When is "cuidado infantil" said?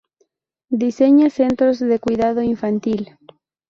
1.99-3.13